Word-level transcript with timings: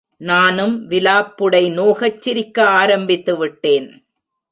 நானும் 0.17 0.89
விலாப்புடை 0.89 1.71
நோகச் 1.71 2.21
சிரிக்க 2.21 2.67
ஆரம்பித்து 2.67 3.37
விட்டேன். 3.37 4.05